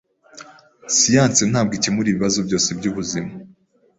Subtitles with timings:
[0.95, 3.31] Siyanse ntabwo ikemura ibibazo byose byubuzima.